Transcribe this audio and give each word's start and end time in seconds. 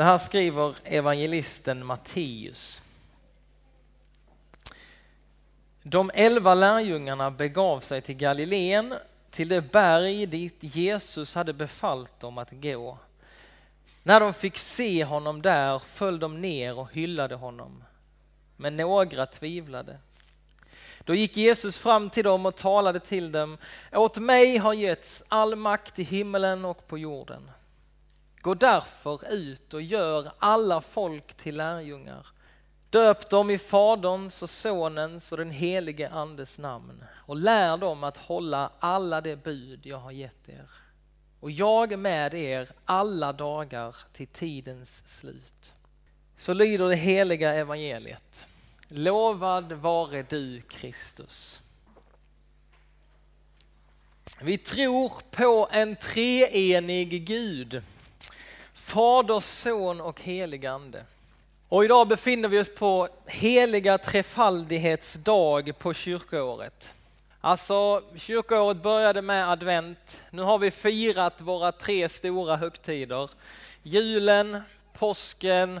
Så 0.00 0.04
här 0.04 0.18
skriver 0.18 0.74
evangelisten 0.84 1.86
Matteus. 1.86 2.82
De 5.82 6.10
elva 6.14 6.54
lärjungarna 6.54 7.30
begav 7.30 7.80
sig 7.80 8.00
till 8.00 8.14
Galileen, 8.14 8.94
till 9.30 9.48
det 9.48 9.72
berg 9.72 10.26
dit 10.26 10.56
Jesus 10.60 11.34
hade 11.34 11.52
befallt 11.52 12.20
dem 12.20 12.38
att 12.38 12.48
gå. 12.50 12.98
När 14.02 14.20
de 14.20 14.34
fick 14.34 14.56
se 14.58 15.04
honom 15.04 15.42
där 15.42 15.78
föll 15.78 16.18
de 16.18 16.40
ner 16.40 16.78
och 16.78 16.92
hyllade 16.92 17.34
honom. 17.34 17.84
Men 18.56 18.76
några 18.76 19.26
tvivlade. 19.26 19.98
Då 21.04 21.14
gick 21.14 21.36
Jesus 21.36 21.78
fram 21.78 22.10
till 22.10 22.24
dem 22.24 22.46
och 22.46 22.56
talade 22.56 23.00
till 23.00 23.32
dem. 23.32 23.58
Åt 23.92 24.18
mig 24.18 24.56
har 24.56 24.74
getts 24.74 25.22
all 25.28 25.56
makt 25.56 25.98
i 25.98 26.02
himmelen 26.02 26.64
och 26.64 26.88
på 26.88 26.98
jorden. 26.98 27.50
Gå 28.40 28.54
därför 28.54 29.32
ut 29.32 29.74
och 29.74 29.82
gör 29.82 30.32
alla 30.38 30.80
folk 30.80 31.34
till 31.34 31.56
lärjungar. 31.56 32.26
Döp 32.90 33.30
dem 33.30 33.50
i 33.50 33.58
Faderns 33.58 34.42
och 34.42 34.50
Sonens 34.50 35.32
och 35.32 35.38
den 35.38 35.50
helige 35.50 36.10
Andes 36.10 36.58
namn 36.58 37.04
och 37.26 37.36
lär 37.36 37.76
dem 37.76 38.04
att 38.04 38.16
hålla 38.16 38.70
alla 38.78 39.20
de 39.20 39.36
bud 39.36 39.86
jag 39.86 39.98
har 39.98 40.10
gett 40.10 40.48
er. 40.48 40.70
Och 41.40 41.50
jag 41.50 41.92
är 41.92 41.96
med 41.96 42.34
er 42.34 42.68
alla 42.84 43.32
dagar 43.32 43.96
till 44.12 44.26
tidens 44.26 45.18
slut. 45.18 45.74
Så 46.36 46.54
lyder 46.54 46.88
det 46.88 46.96
heliga 46.96 47.54
evangeliet. 47.54 48.44
Lovad 48.88 49.72
vare 49.72 50.22
du 50.22 50.60
Kristus. 50.60 51.60
Vi 54.40 54.58
tror 54.58 55.12
på 55.30 55.68
en 55.72 55.96
treenig 55.96 57.26
Gud, 57.26 57.82
Fader, 58.90 59.40
Son 59.40 60.00
och 60.00 60.20
helig 60.20 60.66
Ande. 60.66 61.04
Och 61.68 61.84
idag 61.84 62.08
befinner 62.08 62.48
vi 62.48 62.60
oss 62.60 62.74
på 62.74 63.08
heliga 63.26 63.98
trefaldighetsdag 63.98 65.78
på 65.78 65.94
kyrkoåret. 65.94 66.92
Alltså 67.40 68.02
kyrkoåret 68.16 68.82
började 68.82 69.22
med 69.22 69.50
advent. 69.50 70.22
Nu 70.30 70.42
har 70.42 70.58
vi 70.58 70.70
firat 70.70 71.40
våra 71.40 71.72
tre 71.72 72.08
stora 72.08 72.56
högtider. 72.56 73.30
Julen, 73.82 74.60
påsken 74.92 75.80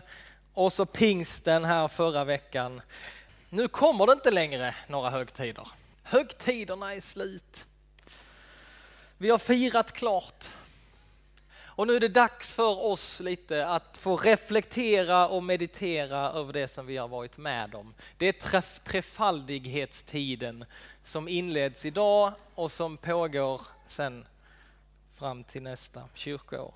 och 0.54 0.72
så 0.72 0.86
pingsten 0.86 1.64
här 1.64 1.88
förra 1.88 2.24
veckan. 2.24 2.82
Nu 3.48 3.68
kommer 3.68 4.06
det 4.06 4.12
inte 4.12 4.30
längre 4.30 4.74
några 4.88 5.10
högtider. 5.10 5.68
Högtiderna 6.02 6.94
är 6.94 7.00
slut. 7.00 7.64
Vi 9.18 9.30
har 9.30 9.38
firat 9.38 9.92
klart. 9.92 10.44
Och 11.80 11.86
nu 11.86 11.96
är 11.96 12.00
det 12.00 12.08
dags 12.08 12.52
för 12.52 12.84
oss 12.84 13.20
lite 13.20 13.66
att 13.66 13.98
få 13.98 14.16
reflektera 14.16 15.28
och 15.28 15.42
meditera 15.42 16.30
över 16.32 16.52
det 16.52 16.68
som 16.68 16.86
vi 16.86 16.96
har 16.96 17.08
varit 17.08 17.38
med 17.38 17.74
om. 17.74 17.94
Det 18.18 18.26
är 18.26 18.32
träff, 18.32 18.80
trefaldighetstiden 18.84 20.64
som 21.04 21.28
inleds 21.28 21.84
idag 21.84 22.32
och 22.54 22.72
som 22.72 22.96
pågår 22.96 23.60
sen 23.86 24.26
fram 25.18 25.44
till 25.44 25.62
nästa 25.62 26.02
kyrkoår. 26.14 26.74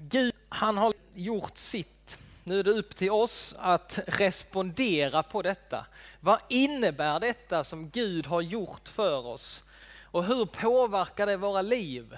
Gud, 0.00 0.34
han 0.48 0.78
har 0.78 0.94
gjort 1.14 1.56
sitt. 1.56 2.16
Nu 2.44 2.58
är 2.58 2.64
det 2.64 2.70
upp 2.70 2.96
till 2.96 3.10
oss 3.10 3.54
att 3.58 3.98
respondera 4.06 5.22
på 5.22 5.42
detta. 5.42 5.86
Vad 6.20 6.38
innebär 6.48 7.20
detta 7.20 7.64
som 7.64 7.90
Gud 7.90 8.26
har 8.26 8.40
gjort 8.40 8.88
för 8.88 9.28
oss? 9.28 9.64
Och 10.02 10.24
hur 10.24 10.44
påverkar 10.44 11.26
det 11.26 11.36
våra 11.36 11.62
liv? 11.62 12.16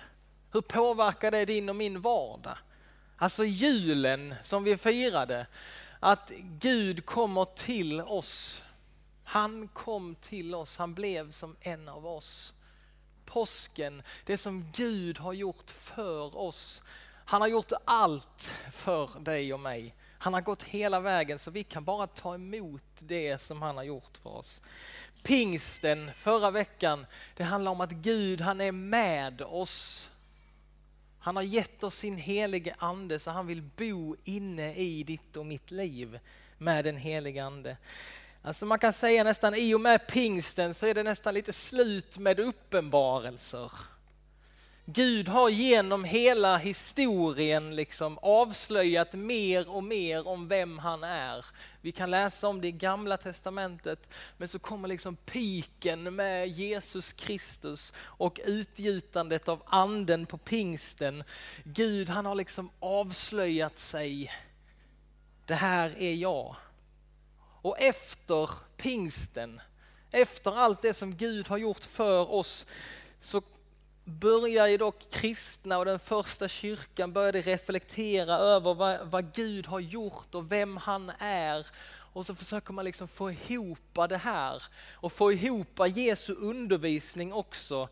Hur 0.55 0.60
påverkar 0.60 1.30
det 1.30 1.44
din 1.44 1.69
och 1.69 1.77
min 1.77 2.00
vardag? 2.00 2.56
Alltså 3.16 3.44
julen 3.44 4.34
som 4.42 4.64
vi 4.64 4.77
firade, 4.77 5.47
att 6.00 6.30
Gud 6.42 7.06
kommer 7.06 7.44
till 7.44 8.00
oss. 8.00 8.62
Han 9.25 9.69
kom 9.69 10.14
till 10.14 10.55
oss, 10.55 10.78
han 10.78 10.94
blev 10.94 11.30
som 11.30 11.56
en 11.60 11.88
av 11.88 12.06
oss. 12.06 12.54
Påsken, 13.25 14.03
det 14.25 14.38
som 14.38 14.72
Gud 14.72 15.19
har 15.19 15.32
gjort 15.32 15.70
för 15.70 16.37
oss. 16.37 16.82
Han 17.25 17.41
har 17.41 17.48
gjort 17.48 17.72
allt 17.84 18.53
för 18.72 19.20
dig 19.20 19.54
och 19.54 19.60
mig. 19.60 19.94
Han 20.19 20.34
har 20.34 20.41
gått 20.41 20.62
hela 20.62 21.00
vägen 21.00 21.38
så 21.38 21.50
vi 21.50 21.64
kan 21.64 21.84
bara 21.84 22.06
ta 22.06 22.34
emot 22.34 22.82
det 22.98 23.43
som 23.43 23.62
han 23.62 23.76
har 23.76 23.84
gjort 23.84 24.19
för 24.22 24.31
oss. 24.31 24.60
Pingsten 25.22 26.10
förra 26.14 26.50
veckan, 26.50 27.06
det 27.37 27.44
handlar 27.44 27.72
om 27.72 27.81
att 27.81 27.91
Gud 27.91 28.41
han 28.41 28.60
är 28.60 28.72
med 28.72 29.43
oss 29.43 30.10
han 31.25 31.37
har 31.37 31.43
gett 31.43 31.85
oss 31.85 31.95
sin 31.95 32.17
helige 32.17 32.75
ande 32.79 33.19
så 33.19 33.31
han 33.31 33.47
vill 33.47 33.62
bo 33.62 34.17
inne 34.25 34.75
i 34.75 35.03
ditt 35.03 35.37
och 35.37 35.47
mitt 35.47 35.71
liv 35.71 36.19
med 36.59 36.85
den 36.85 36.97
helige 36.97 37.45
ande. 37.45 37.77
Alltså 38.43 38.67
man 38.67 38.79
kan 38.79 38.93
säga 38.93 39.25
nästan 39.25 39.55
i 39.55 39.75
och 39.75 39.81
med 39.81 40.07
pingsten 40.07 40.75
så 40.75 40.87
är 40.87 40.95
det 40.95 41.03
nästan 41.03 41.35
lite 41.35 41.53
slut 41.53 42.19
med 42.19 42.41
uppenbarelser. 42.41 43.73
Gud 44.87 45.28
har 45.28 45.49
genom 45.49 46.05
hela 46.05 46.56
historien 46.56 47.77
liksom 47.77 48.19
avslöjat 48.22 49.12
mer 49.12 49.69
och 49.69 49.84
mer 49.84 50.28
om 50.28 50.49
vem 50.49 50.78
han 50.78 51.05
är. 51.05 51.45
Vi 51.81 51.93
kan 51.93 52.11
läsa 52.11 52.49
om 52.49 52.61
det 52.61 52.69
i 52.69 52.72
gamla 52.72 53.17
testamentet, 53.17 54.09
men 54.37 54.49
så 54.49 54.59
kommer 54.59 54.89
liksom 54.89 55.17
piken 55.17 56.15
med 56.15 56.49
Jesus 56.49 57.12
Kristus 57.12 57.93
och 57.99 58.41
utgjutandet 58.44 59.49
av 59.49 59.62
anden 59.67 60.27
på 60.27 60.39
pingsten. 60.39 61.25
Gud 61.65 62.09
han 62.09 62.27
har 62.27 62.34
liksom 62.34 62.71
avslöjat 62.81 63.78
sig. 63.78 64.33
Det 65.47 65.55
här 65.55 65.94
är 65.99 66.15
jag. 66.15 66.56
Och 67.62 67.81
efter 67.81 68.50
pingsten, 68.77 69.61
efter 70.11 70.59
allt 70.59 70.83
det 70.83 70.94
som 70.94 71.17
Gud 71.17 71.49
har 71.49 71.59
gjort 71.59 71.84
för 71.84 72.33
oss, 72.33 72.67
så 73.21 73.43
börjar 74.04 74.66
ju 74.66 74.76
dock 74.76 75.10
kristna 75.10 75.78
och 75.78 75.84
den 75.84 75.98
första 75.98 76.48
kyrkan 76.48 77.12
började 77.12 77.41
reflektera 77.41 78.34
över 78.34 78.75
vad, 78.75 79.09
vad, 79.09 79.34
Gud 79.34 79.66
har 79.66 79.81
gjort 79.81 80.34
och 80.34 80.53
vem 80.53 80.76
han 80.76 81.12
är. 81.19 81.66
Och 81.87 82.26
så 82.26 82.34
försöker 82.34 82.72
man 82.72 82.84
liksom 82.84 83.09
få 83.09 83.31
ihop 83.31 84.09
det 84.09 84.16
här 84.16 84.62
och 84.93 85.12
få 85.12 85.32
ihop 85.32 85.81
Jesu 85.88 86.34
undervisning 86.34 87.32
också. 87.32 87.88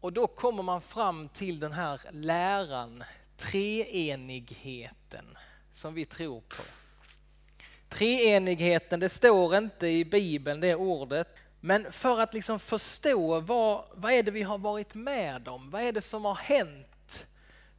Och 0.00 0.12
då 0.12 0.26
kommer 0.26 0.62
man 0.62 0.80
fram 0.80 1.28
till 1.28 1.60
den 1.60 1.72
här 1.72 2.00
läran, 2.10 3.04
treenigheten 3.36 5.38
som 5.72 5.94
vi 5.94 6.04
tror 6.04 6.40
på. 6.40 6.62
Treenigheten, 7.88 9.00
det 9.00 9.08
står 9.08 9.56
inte 9.56 9.86
i 9.86 10.04
Bibeln 10.04 10.60
det 10.60 10.74
ordet, 10.74 11.28
men 11.60 11.92
för 11.92 12.20
att 12.20 12.34
liksom 12.34 12.58
förstå 12.58 13.40
vad, 13.40 13.84
vad 13.94 14.12
är 14.12 14.22
det 14.22 14.30
vi 14.30 14.42
har 14.42 14.58
varit 14.58 14.94
med 14.94 15.48
om, 15.48 15.70
vad 15.70 15.82
är 15.82 15.92
det 15.92 16.02
som 16.02 16.24
har 16.24 16.34
hänt? 16.34 17.26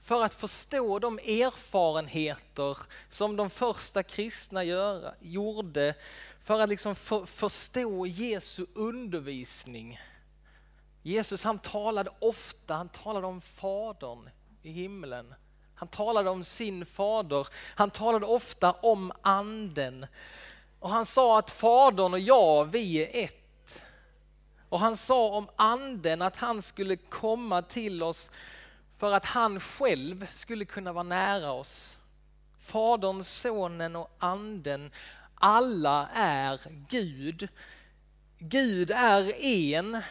För 0.03 0.23
att 0.23 0.35
förstå 0.35 0.99
de 0.99 1.19
erfarenheter 1.19 2.77
som 3.09 3.35
de 3.35 3.49
första 3.49 4.03
kristna 4.03 4.63
göra, 4.63 5.13
gjorde, 5.19 5.95
för 6.43 6.59
att 6.59 6.69
liksom 6.69 6.95
för, 6.95 7.25
förstå 7.25 8.05
Jesu 8.05 8.65
undervisning. 8.75 9.99
Jesus 11.01 11.43
han 11.43 11.59
talade 11.59 12.11
ofta, 12.19 12.73
han 12.73 12.89
talade 12.89 13.27
om 13.27 13.41
Fadern 13.41 14.29
i 14.61 14.71
himlen. 14.71 15.33
Han 15.75 15.87
talade 15.87 16.29
om 16.29 16.43
sin 16.43 16.85
fader, 16.85 17.47
han 17.75 17.89
talade 17.89 18.25
ofta 18.25 18.71
om 18.71 19.11
anden. 19.21 20.05
Och 20.79 20.89
han 20.89 21.05
sa 21.05 21.39
att 21.39 21.49
Fadern 21.49 22.13
och 22.13 22.19
jag, 22.19 22.65
vi 22.65 22.97
är 22.97 23.23
ett. 23.23 23.40
Och 24.71 24.79
han 24.79 24.97
sa 24.97 25.29
om 25.29 25.49
anden 25.55 26.21
att 26.21 26.35
han 26.35 26.61
skulle 26.61 26.95
komma 26.95 27.61
till 27.61 28.03
oss 28.03 28.31
för 28.97 29.11
att 29.11 29.25
han 29.25 29.59
själv 29.59 30.27
skulle 30.31 30.65
kunna 30.65 30.93
vara 30.93 31.03
nära 31.03 31.51
oss. 31.51 31.97
Fadern, 32.59 33.23
sonen 33.23 33.95
och 33.95 34.11
anden, 34.19 34.91
alla 35.35 36.09
är 36.13 36.59
Gud. 36.89 37.47
Gud 38.39 38.91
är 38.91 39.45
en, 39.45 40.01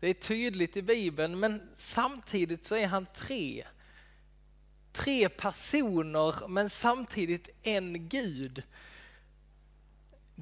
det 0.00 0.08
är 0.08 0.14
tydligt 0.14 0.76
i 0.76 0.82
Bibeln, 0.82 1.40
men 1.40 1.68
samtidigt 1.76 2.66
så 2.66 2.76
är 2.76 2.86
han 2.86 3.06
tre. 3.06 3.66
Tre 4.92 5.28
personer 5.28 6.48
men 6.48 6.70
samtidigt 6.70 7.48
en 7.62 8.08
Gud. 8.08 8.62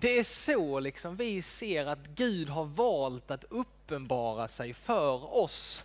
Det 0.01 0.19
är 0.19 0.25
så 0.25 0.81
liksom 0.81 1.17
vi 1.17 1.43
ser 1.43 1.87
att 1.87 2.07
Gud 2.07 2.49
har 2.49 2.65
valt 2.65 3.31
att 3.31 3.45
uppenbara 3.45 4.49
sig 4.49 4.75
för 4.75 5.37
oss. 5.37 5.85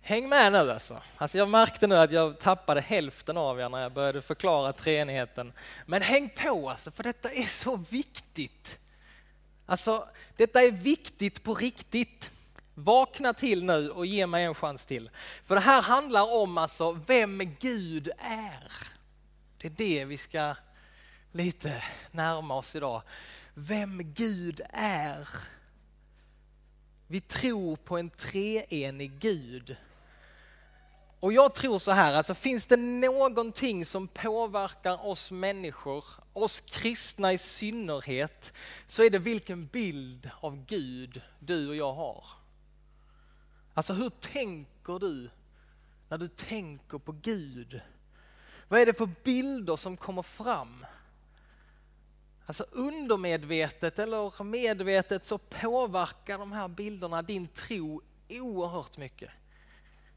Häng 0.00 0.28
med 0.28 0.52
nu 0.52 0.58
alltså. 0.58 1.02
alltså. 1.16 1.38
Jag 1.38 1.48
märkte 1.48 1.86
nu 1.86 1.96
att 1.96 2.12
jag 2.12 2.38
tappade 2.38 2.80
hälften 2.80 3.36
av 3.36 3.60
er 3.60 3.68
när 3.68 3.82
jag 3.82 3.92
började 3.92 4.22
förklara 4.22 4.72
treenigheten. 4.72 5.52
Men 5.86 6.02
häng 6.02 6.28
på 6.28 6.70
alltså, 6.70 6.90
för 6.90 7.02
detta 7.02 7.30
är 7.30 7.46
så 7.46 7.76
viktigt. 7.76 8.78
Alltså, 9.66 10.08
detta 10.36 10.62
är 10.62 10.70
viktigt 10.70 11.42
på 11.42 11.54
riktigt. 11.54 12.30
Vakna 12.74 13.34
till 13.34 13.64
nu 13.64 13.90
och 13.90 14.06
ge 14.06 14.26
mig 14.26 14.44
en 14.44 14.54
chans 14.54 14.84
till. 14.84 15.10
För 15.44 15.54
det 15.54 15.60
här 15.60 15.82
handlar 15.82 16.34
om 16.34 16.58
alltså 16.58 16.92
vem 16.92 17.56
Gud 17.60 18.10
är. 18.18 18.72
Det 19.58 19.66
är 19.66 19.72
det 19.76 20.04
vi 20.04 20.16
ska 20.16 20.54
lite 21.32 21.84
närma 22.10 22.54
oss 22.54 22.76
idag. 22.76 23.02
Vem 23.54 24.12
Gud 24.14 24.60
är. 24.72 25.28
Vi 27.06 27.20
tror 27.20 27.76
på 27.76 27.98
en 27.98 28.10
treenig 28.10 29.18
Gud. 29.18 29.76
Och 31.20 31.32
jag 31.32 31.54
tror 31.54 31.78
så 31.78 31.92
här, 31.92 32.14
alltså 32.14 32.34
finns 32.34 32.66
det 32.66 32.76
någonting 32.76 33.86
som 33.86 34.08
påverkar 34.08 35.06
oss 35.06 35.30
människor, 35.30 36.04
oss 36.32 36.60
kristna 36.60 37.32
i 37.32 37.38
synnerhet, 37.38 38.52
så 38.86 39.02
är 39.02 39.10
det 39.10 39.18
vilken 39.18 39.66
bild 39.66 40.30
av 40.40 40.64
Gud 40.66 41.22
du 41.38 41.68
och 41.68 41.76
jag 41.76 41.92
har. 41.92 42.24
Alltså 43.74 43.92
hur 43.92 44.10
tänker 44.10 44.98
du 44.98 45.30
när 46.08 46.18
du 46.18 46.28
tänker 46.28 46.98
på 46.98 47.12
Gud? 47.12 47.80
Vad 48.68 48.80
är 48.80 48.86
det 48.86 48.94
för 48.94 49.10
bilder 49.24 49.76
som 49.76 49.96
kommer 49.96 50.22
fram? 50.22 50.86
Alltså 52.50 52.66
undermedvetet 52.70 53.98
eller 53.98 54.44
medvetet 54.44 55.26
så 55.26 55.38
påverkar 55.38 56.38
de 56.38 56.52
här 56.52 56.68
bilderna 56.68 57.22
din 57.22 57.48
tro 57.48 58.02
oerhört 58.28 58.96
mycket. 58.96 59.30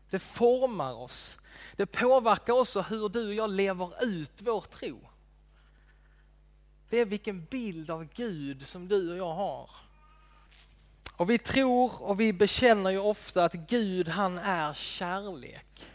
Det 0.10 0.20
formar 0.20 0.94
oss. 0.94 1.38
Det 1.76 1.86
påverkar 1.86 2.54
också 2.54 2.82
hur 2.82 3.10
du 3.10 3.28
och 3.28 3.34
jag 3.34 3.50
lever 3.50 4.06
ut 4.06 4.42
vår 4.42 4.62
tro. 4.62 5.00
Det 6.90 6.98
är 6.98 7.06
vilken 7.06 7.46
bild 7.46 7.90
av 7.90 8.08
Gud 8.14 8.68
som 8.68 8.88
du 8.88 9.12
och 9.12 9.18
jag 9.18 9.34
har. 9.34 9.70
Och 11.16 11.30
vi 11.30 11.38
tror 11.38 12.04
och 12.04 12.20
vi 12.20 12.34
bekänner 12.34 12.90
ju 12.90 13.00
ofta 13.00 13.44
att 13.44 13.54
Gud 13.54 14.08
han 14.08 14.38
är 14.38 14.74
kärlek. 14.74 15.88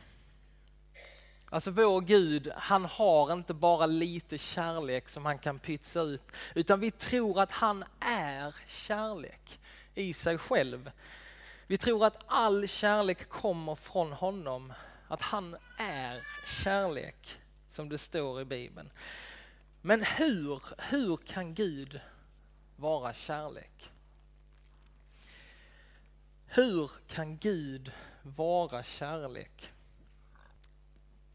Alltså 1.50 1.70
vår 1.70 2.00
Gud, 2.00 2.52
han 2.56 2.84
har 2.84 3.32
inte 3.32 3.54
bara 3.54 3.86
lite 3.86 4.38
kärlek 4.38 5.08
som 5.08 5.26
han 5.26 5.38
kan 5.38 5.58
pytsa 5.58 6.00
ut, 6.00 6.22
utan 6.54 6.80
vi 6.80 6.90
tror 6.90 7.40
att 7.40 7.50
han 7.50 7.84
är 8.00 8.54
kärlek 8.66 9.60
i 9.94 10.12
sig 10.12 10.38
själv. 10.38 10.90
Vi 11.66 11.78
tror 11.78 12.06
att 12.06 12.16
all 12.26 12.68
kärlek 12.68 13.28
kommer 13.28 13.74
från 13.74 14.12
honom, 14.12 14.72
att 15.08 15.22
han 15.22 15.56
är 15.78 16.22
kärlek, 16.46 17.38
som 17.68 17.88
det 17.88 17.98
står 17.98 18.40
i 18.40 18.44
Bibeln. 18.44 18.90
Men 19.82 20.02
hur, 20.02 20.62
hur 20.78 21.16
kan 21.16 21.54
Gud 21.54 22.00
vara 22.76 23.14
kärlek? 23.14 23.90
Hur 26.46 26.90
kan 27.06 27.38
Gud 27.38 27.92
vara 28.22 28.82
kärlek? 28.82 29.72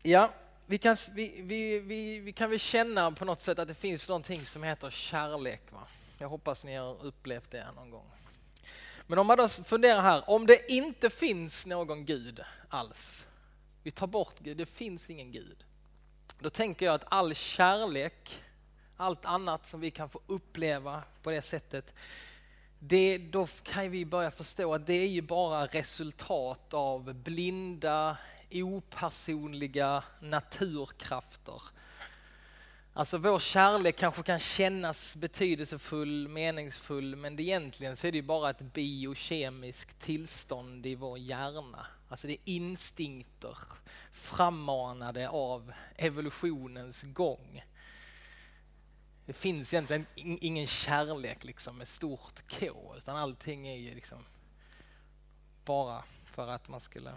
Ja, 0.06 0.34
vi 0.66 0.78
kan, 0.78 0.98
vi, 1.12 1.42
vi, 1.42 1.80
vi, 1.80 2.20
vi 2.20 2.34
kan 2.34 2.50
väl 2.50 2.60
känna 2.60 3.12
på 3.12 3.26
något 3.26 3.42
sätt 3.42 3.60
att 3.60 3.68
det 3.68 3.76
finns 3.76 4.08
någonting 4.08 4.46
som 4.46 4.64
heter 4.64 4.90
kärlek. 4.90 5.62
Va? 5.70 5.88
Jag 6.18 6.30
hoppas 6.30 6.66
ni 6.66 6.76
har 6.76 7.06
upplevt 7.06 7.52
det 7.52 7.68
någon 7.76 7.92
gång. 7.92 8.12
Men 9.08 9.20
om 9.20 9.28
man 9.28 9.38
då 9.38 9.48
funderar 9.48 10.02
här, 10.02 10.30
om 10.30 10.46
det 10.46 10.72
inte 10.72 11.10
finns 11.10 11.66
någon 11.66 12.06
Gud 12.06 12.42
alls, 12.70 13.26
vi 13.84 13.92
tar 13.92 14.08
bort 14.08 14.40
Gud, 14.40 14.58
det 14.58 14.66
finns 14.66 15.10
ingen 15.10 15.32
Gud. 15.32 15.64
Då 16.40 16.50
tänker 16.50 16.86
jag 16.86 16.96
att 16.96 17.06
all 17.08 17.36
kärlek, 17.36 18.44
allt 18.98 19.26
annat 19.26 19.66
som 19.66 19.80
vi 19.80 19.92
kan 19.92 20.10
få 20.10 20.22
uppleva 20.28 21.04
på 21.22 21.32
det 21.32 21.42
sättet, 21.42 21.94
det, 22.80 23.18
då 23.18 23.48
kan 23.64 23.92
vi 23.92 24.06
börja 24.06 24.32
förstå 24.32 24.74
att 24.74 24.88
det 24.88 24.94
är 24.94 25.08
ju 25.08 25.22
bara 25.22 25.66
resultat 25.66 26.74
av 26.74 27.14
blinda, 27.14 28.18
opersonliga 28.54 30.04
naturkrafter. 30.20 31.62
Alltså 32.94 33.18
vår 33.18 33.40
kärlek 33.40 33.98
kanske 33.98 34.24
kan 34.24 34.40
kännas 34.40 35.16
betydelsefull, 35.16 36.28
meningsfull, 36.28 37.16
men 37.16 37.40
egentligen 37.40 37.98
så 37.98 38.08
är 38.08 38.12
det 38.12 38.22
bara 38.22 38.50
ett 38.50 38.74
biokemiskt 38.74 40.00
tillstånd 40.00 40.86
i 40.86 40.96
vår 40.96 41.18
hjärna. 41.18 41.86
Alltså 42.10 42.28
det 42.28 42.34
är 42.34 42.40
instinkter 42.46 43.58
frammanade 44.12 45.30
av 45.30 45.74
evolutionens 45.96 47.04
gång. 47.04 47.64
Det 49.26 49.34
finns 49.34 49.74
egentligen 49.74 50.06
ingen 50.16 50.68
kärlek 50.68 51.44
liksom 51.44 51.78
med 51.78 51.88
stort 51.88 52.44
K, 52.60 52.94
utan 52.98 53.16
allting 53.16 53.68
är 53.68 53.78
ju 53.78 53.94
liksom 53.94 54.20
bara 55.66 56.04
för 56.26 56.48
att 56.48 56.70
man 56.70 56.82
skulle, 56.82 57.14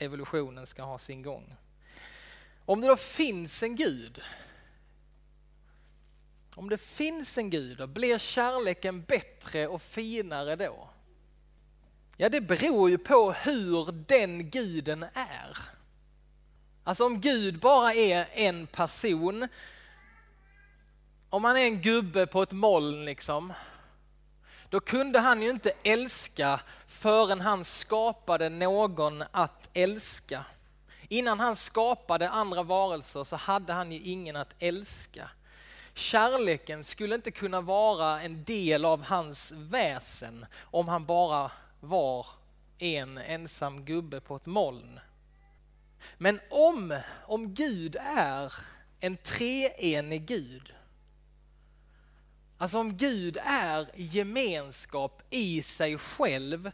evolutionen 0.00 0.66
ska 0.66 0.82
ha 0.82 0.98
sin 0.98 1.22
gång. 1.22 1.54
Om 2.64 2.80
det 2.80 2.86
då 2.86 2.96
finns 2.96 3.62
en 3.62 3.76
gud, 3.76 4.22
om 6.54 6.68
det 6.68 6.78
finns 6.78 7.38
en 7.38 7.50
gud, 7.50 7.88
blir 7.88 8.18
kärleken 8.18 9.02
bättre 9.02 9.68
och 9.68 9.82
finare 9.82 10.56
då? 10.56 10.90
Ja, 12.16 12.28
det 12.28 12.40
beror 12.40 12.90
ju 12.90 12.98
på 12.98 13.32
hur 13.32 13.92
den 13.92 14.50
guden 14.50 15.02
är. 15.14 15.58
Alltså 16.84 17.06
om 17.06 17.20
Gud 17.20 17.58
bara 17.58 17.94
är 17.94 18.28
en 18.32 18.66
person 18.66 19.48
om 21.30 21.44
han 21.44 21.56
är 21.56 21.64
en 21.64 21.80
gubbe 21.80 22.26
på 22.26 22.42
ett 22.42 22.52
moln 22.52 23.04
liksom, 23.04 23.52
då 24.70 24.80
kunde 24.80 25.18
han 25.18 25.42
ju 25.42 25.50
inte 25.50 25.72
älska 25.82 26.60
förrän 27.00 27.40
han 27.40 27.64
skapade 27.64 28.48
någon 28.48 29.24
att 29.30 29.68
älska. 29.74 30.44
Innan 31.08 31.40
han 31.40 31.56
skapade 31.56 32.28
andra 32.28 32.62
varelser 32.62 33.24
så 33.24 33.36
hade 33.36 33.72
han 33.72 33.92
ju 33.92 34.00
ingen 34.00 34.36
att 34.36 34.54
älska. 34.58 35.30
Kärleken 35.94 36.84
skulle 36.84 37.14
inte 37.14 37.30
kunna 37.30 37.60
vara 37.60 38.22
en 38.22 38.44
del 38.44 38.84
av 38.84 39.02
hans 39.04 39.52
väsen 39.56 40.46
om 40.60 40.88
han 40.88 41.04
bara 41.04 41.50
var 41.80 42.26
en 42.78 43.18
ensam 43.18 43.84
gubbe 43.84 44.20
på 44.20 44.36
ett 44.36 44.46
moln. 44.46 45.00
Men 46.18 46.40
om, 46.50 47.00
om 47.26 47.54
Gud 47.54 47.96
är 47.96 48.52
en 49.00 49.16
treenig 49.16 50.26
Gud 50.26 50.74
Alltså 52.60 52.78
om 52.78 52.96
Gud 52.96 53.38
är 53.44 53.88
gemenskap 53.94 55.22
i 55.30 55.62
sig 55.62 55.98
själv, 55.98 56.70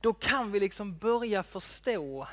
då 0.00 0.12
kan 0.12 0.52
vi 0.52 0.60
liksom 0.60 0.98
börja 0.98 1.42
förstå 1.42 2.28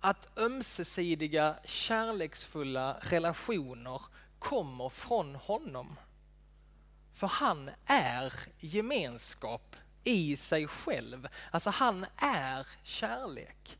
att 0.00 0.38
ömsesidiga 0.38 1.54
kärleksfulla 1.64 2.96
relationer 3.00 4.02
kommer 4.38 4.88
från 4.88 5.34
honom. 5.34 5.96
För 7.12 7.26
han 7.26 7.70
är 7.86 8.32
gemenskap 8.60 9.76
i 10.04 10.36
sig 10.36 10.66
själv. 10.66 11.28
Alltså 11.50 11.70
han 11.70 12.06
är 12.16 12.66
kärlek. 12.82 13.78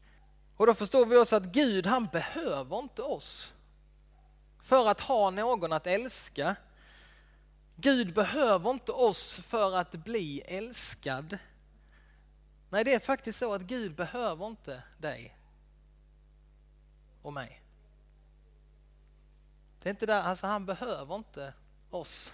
Och 0.57 0.67
då 0.67 0.75
förstår 0.75 1.07
vi 1.07 1.17
också 1.17 1.37
att 1.37 1.45
Gud 1.45 1.87
han 1.87 2.07
behöver 2.07 2.79
inte 2.79 3.03
oss 3.03 3.53
för 4.63 4.89
att 4.89 5.01
ha 5.01 5.31
någon 5.31 5.73
att 5.73 5.87
älska 5.87 6.57
Gud 7.81 8.15
behöver 8.15 8.71
inte 8.71 8.93
oss 8.93 9.41
för 9.41 9.77
att 9.77 9.91
bli 9.93 10.41
älskad. 10.41 11.39
Nej, 12.71 12.85
det 12.85 12.95
är 12.95 12.99
faktiskt 12.99 13.39
så 13.39 13.55
att 13.55 13.63
Gud 13.63 13.95
behöver 13.95 14.47
inte 14.47 14.83
dig 14.99 15.37
och 17.23 17.33
mig. 17.33 17.63
Det 19.83 19.89
är 19.89 19.91
inte 19.91 20.07
där, 20.07 20.23
alltså 20.23 20.47
han 20.47 20.67
behöver 20.67 21.15
inte 21.15 21.53
oss. 21.91 22.33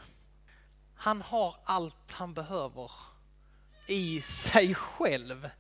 Han 0.94 1.22
har 1.22 1.56
allt 1.64 2.12
han 2.12 2.34
behöver 2.34 2.90
i 3.86 4.20
sig 4.20 4.74
själv. 4.74 5.50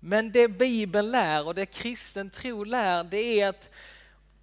Men 0.00 0.32
det 0.32 0.48
Bibeln 0.48 1.10
lär 1.10 1.46
och 1.46 1.54
det 1.54 1.66
kristen 1.66 2.30
tro 2.30 2.64
lär, 2.64 3.04
det 3.04 3.40
är 3.40 3.48
att 3.48 3.70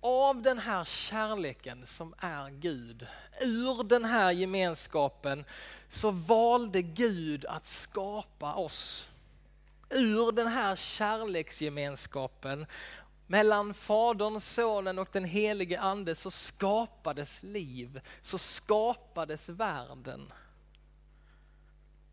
av 0.01 0.41
den 0.41 0.59
här 0.59 0.83
kärleken 0.85 1.85
som 1.85 2.13
är 2.17 2.49
Gud, 2.49 3.07
ur 3.41 3.83
den 3.83 4.05
här 4.05 4.31
gemenskapen 4.31 5.45
så 5.89 6.11
valde 6.11 6.81
Gud 6.81 7.45
att 7.45 7.65
skapa 7.65 8.53
oss. 8.53 9.09
Ur 9.89 10.31
den 10.31 10.47
här 10.47 10.75
kärleksgemenskapen 10.75 12.65
mellan 13.27 13.73
Fadern, 13.73 14.41
Sonen 14.41 14.99
och 14.99 15.09
den 15.11 15.25
helige 15.25 15.79
Ande 15.79 16.15
så 16.15 16.31
skapades 16.31 17.43
liv, 17.43 18.01
så 18.21 18.37
skapades 18.37 19.49
världen. 19.49 20.33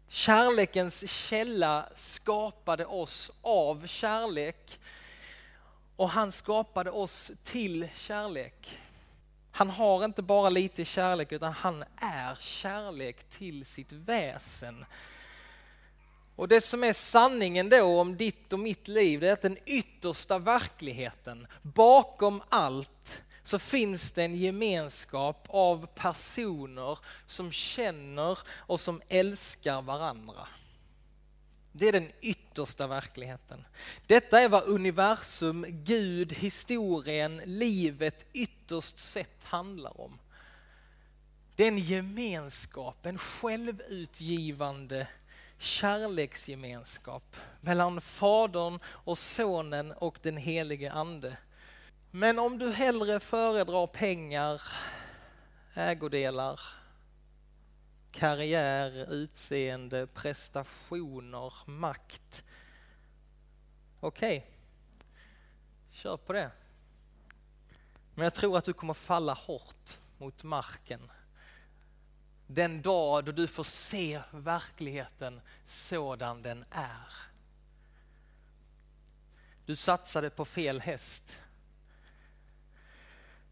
Kärlekens 0.09 1.11
källa 1.11 1.89
skapade 1.95 2.87
oss 2.87 3.33
av 3.43 3.87
kärlek 3.87 4.79
och 5.97 6.11
han 6.11 6.33
skapade 6.33 6.91
oss 6.91 7.33
till 7.43 7.89
kärlek. 7.95 8.81
Han 9.51 9.71
har 9.71 10.05
inte 10.05 10.23
bara 10.23 10.49
lite 10.49 10.85
kärlek 10.85 11.33
utan 11.33 11.53
han 11.53 11.85
är 11.97 12.35
kärlek 12.41 13.29
till 13.29 13.67
sitt 13.67 13.93
väsen. 13.93 14.85
Och 16.37 16.49
det 16.49 16.61
som 16.61 16.85
är 16.85 16.93
sanningen 16.93 17.69
då 17.69 18.01
om 18.01 18.17
ditt 18.17 18.53
och 18.53 18.59
mitt 18.59 18.89
liv, 18.89 19.21
det 19.21 19.29
är 19.29 19.33
att 19.33 19.43
den 19.43 19.59
yttersta 19.67 20.39
verkligheten, 20.39 21.47
bakom 21.63 22.43
allt, 22.49 23.23
så 23.43 23.59
finns 23.59 24.13
det 24.13 24.23
en 24.23 24.37
gemenskap 24.37 25.47
av 25.49 25.87
personer 25.87 26.99
som 27.27 27.53
känner 27.53 28.39
och 28.53 28.81
som 28.81 29.03
älskar 29.09 29.83
varandra. 29.83 30.49
Det 31.77 31.89
är 31.89 31.93
den 31.93 32.13
yttersta 32.21 32.87
verkligheten. 32.87 33.65
Detta 34.07 34.41
är 34.41 34.49
vad 34.49 34.69
universum, 34.69 35.67
Gud, 35.69 36.33
historien, 36.33 37.43
livet 37.45 38.27
ytterst 38.33 38.99
sett 38.99 39.45
handlar 39.45 40.01
om. 40.01 40.19
Det 41.57 41.65
är 41.65 41.69
en 41.69 41.79
gemenskap, 41.79 43.07
en 43.07 43.19
självutgivande 43.19 45.07
kärleksgemenskap 45.59 47.37
mellan 47.61 48.01
Fadern 48.01 48.79
och 48.87 49.19
Sonen 49.19 49.93
och 49.93 50.19
den 50.23 50.37
helige 50.37 50.93
Ande. 50.93 51.37
Men 52.11 52.39
om 52.39 52.59
du 52.59 52.73
hellre 52.73 53.21
föredrar 53.21 53.87
pengar, 53.87 54.63
ägodelar, 55.75 56.61
karriär, 58.15 59.13
utseende, 59.13 60.07
prestationer, 60.07 61.53
makt. 61.67 62.45
Okej, 64.01 64.39
okay. 64.39 64.51
kör 65.91 66.17
på 66.17 66.33
det. 66.33 66.51
Men 68.15 68.25
jag 68.25 68.35
tror 68.35 68.59
att 68.59 68.65
du 68.65 68.73
kommer 68.73 68.95
falla 68.95 69.33
hårt 69.33 69.99
mot 70.19 70.43
marken 70.43 71.11
den 72.47 72.83
dag 72.83 73.25
då 73.25 73.33
du 73.33 73.47
får 73.47 73.65
se 73.65 74.21
verkligheten 74.31 75.41
sådan 75.65 76.43
den 76.43 76.65
är. 76.71 77.13
Du 79.67 79.77
satsade 79.77 80.31
på 80.31 80.45
fel 80.45 80.81
häst. 80.81 81.39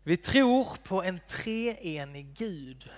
Vi 0.02 0.16
tror 0.16 0.76
på 0.82 1.02
en 1.02 1.20
treenig 1.28 2.34
Gud. 2.34 2.90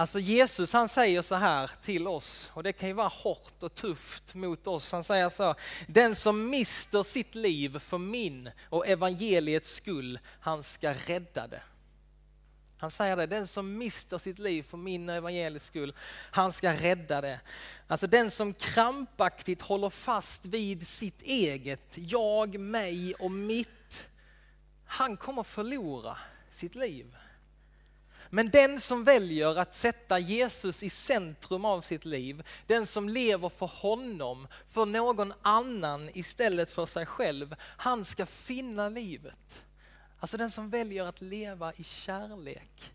Alltså 0.00 0.20
Jesus 0.20 0.72
han 0.72 0.88
säger 0.88 1.22
så 1.22 1.34
här 1.34 1.70
till 1.82 2.08
oss 2.08 2.50
och 2.54 2.62
det 2.62 2.72
kan 2.72 2.88
ju 2.88 2.94
vara 2.94 3.08
hårt 3.08 3.62
och 3.62 3.74
tufft 3.74 4.34
mot 4.34 4.66
oss. 4.66 4.92
Han 4.92 5.04
säger 5.04 5.30
så 5.30 5.54
den 5.86 6.14
som 6.14 6.50
mister 6.50 7.02
sitt 7.02 7.34
liv 7.34 7.78
för 7.78 7.98
min 7.98 8.50
och 8.68 8.86
evangeliets 8.86 9.74
skull, 9.74 10.18
han 10.40 10.62
ska 10.62 10.92
rädda 10.92 11.46
det. 11.46 11.62
Han 12.78 12.90
säger 12.90 13.16
det, 13.16 13.26
den 13.26 13.46
som 13.46 13.78
mister 13.78 14.18
sitt 14.18 14.38
liv 14.38 14.62
för 14.62 14.76
min 14.76 15.08
och 15.08 15.14
evangeliets 15.14 15.66
skull, 15.66 15.94
han 16.30 16.52
ska 16.52 16.72
rädda 16.72 17.20
det. 17.20 17.40
Alltså 17.86 18.06
den 18.06 18.30
som 18.30 18.54
krampaktigt 18.54 19.62
håller 19.62 19.90
fast 19.90 20.46
vid 20.46 20.86
sitt 20.86 21.22
eget, 21.22 21.92
jag, 21.94 22.60
mig 22.60 23.14
och 23.14 23.30
mitt, 23.30 24.06
han 24.84 25.16
kommer 25.16 25.42
förlora 25.42 26.16
sitt 26.50 26.74
liv. 26.74 27.16
Men 28.32 28.50
den 28.50 28.80
som 28.80 29.04
väljer 29.04 29.58
att 29.58 29.74
sätta 29.74 30.18
Jesus 30.18 30.82
i 30.82 30.90
centrum 30.90 31.64
av 31.64 31.80
sitt 31.80 32.04
liv, 32.04 32.42
den 32.66 32.86
som 32.86 33.08
lever 33.08 33.48
för 33.48 33.66
honom, 33.66 34.48
för 34.68 34.86
någon 34.86 35.32
annan 35.42 36.10
istället 36.14 36.70
för 36.70 36.86
sig 36.86 37.06
själv, 37.06 37.56
han 37.60 38.04
ska 38.04 38.26
finna 38.26 38.88
livet. 38.88 39.64
Alltså 40.20 40.36
den 40.36 40.50
som 40.50 40.70
väljer 40.70 41.04
att 41.04 41.20
leva 41.20 41.72
i 41.72 41.84
kärlek. 41.84 42.92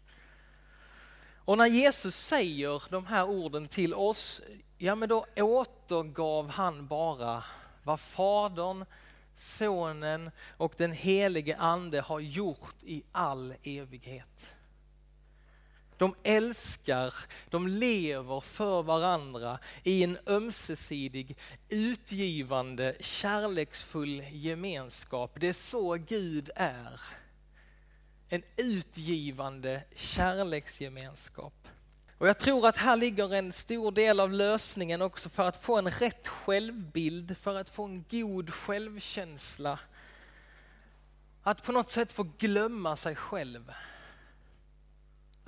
Och 1.45 1.57
när 1.57 1.67
Jesus 1.67 2.15
säger 2.15 2.83
de 2.89 3.05
här 3.05 3.25
orden 3.29 3.67
till 3.67 3.93
oss, 3.93 4.41
ja 4.77 4.95
men 4.95 5.09
då 5.09 5.25
återgav 5.35 6.49
han 6.49 6.87
bara 6.87 7.43
vad 7.83 7.99
Fadern, 7.99 8.85
Sonen 9.35 10.31
och 10.57 10.73
den 10.77 10.91
helige 10.91 11.57
Ande 11.57 12.01
har 12.01 12.19
gjort 12.19 12.83
i 12.83 13.03
all 13.11 13.53
evighet. 13.63 14.55
De 15.97 16.15
älskar, 16.23 17.13
de 17.49 17.67
lever 17.67 18.39
för 18.39 18.83
varandra 18.83 19.59
i 19.83 20.03
en 20.03 20.17
ömsesidig, 20.27 21.37
utgivande, 21.69 22.95
kärleksfull 22.99 24.23
gemenskap. 24.31 25.31
Det 25.39 25.47
är 25.47 25.53
så 25.53 25.93
Gud 25.93 26.49
är. 26.55 27.01
En 28.29 28.43
utgivande 28.57 29.83
kärleksgemenskap. 29.95 31.67
Och 32.17 32.27
jag 32.27 32.39
tror 32.39 32.67
att 32.67 32.77
här 32.77 32.95
ligger 32.95 33.33
en 33.33 33.53
stor 33.53 33.91
del 33.91 34.19
av 34.19 34.31
lösningen 34.31 35.01
också 35.01 35.29
för 35.29 35.43
att 35.43 35.63
få 35.63 35.77
en 35.77 35.91
rätt 35.91 36.27
självbild, 36.27 37.37
för 37.37 37.55
att 37.55 37.69
få 37.69 37.83
en 37.83 38.05
god 38.09 38.53
självkänsla. 38.53 39.79
Att 41.43 41.63
på 41.63 41.71
något 41.71 41.89
sätt 41.89 42.11
få 42.11 42.23
glömma 42.37 42.97
sig 42.97 43.15
själv. 43.15 43.71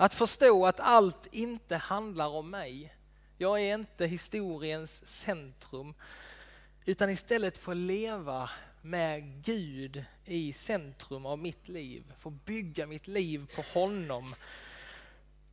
Att 0.00 0.14
förstå 0.14 0.66
att 0.66 0.80
allt 0.80 1.26
inte 1.32 1.76
handlar 1.76 2.28
om 2.28 2.50
mig. 2.50 2.94
Jag 3.36 3.60
är 3.60 3.74
inte 3.74 4.06
historiens 4.06 5.06
centrum. 5.06 5.94
Utan 6.84 7.10
istället 7.10 7.58
få 7.58 7.74
leva 7.74 8.50
med 8.82 9.44
Gud 9.44 10.04
i 10.24 10.52
centrum 10.52 11.26
av 11.26 11.38
mitt 11.38 11.68
liv. 11.68 12.12
Få 12.18 12.30
bygga 12.30 12.86
mitt 12.86 13.08
liv 13.08 13.46
på 13.56 13.80
honom. 13.80 14.34